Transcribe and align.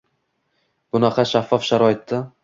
Bunaqa– 0.95 1.25
shaffof 1.33 1.67
sharoitda 1.67 2.23